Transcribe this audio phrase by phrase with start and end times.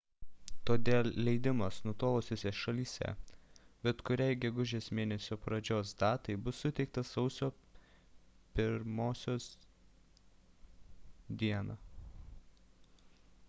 [0.67, 3.09] todėl leidimas nutolusiose šalyse
[3.87, 7.51] bet kuriai gegužės mėnesio pradžios datai bus suteiktas sausio
[8.65, 9.39] 1
[11.45, 11.79] d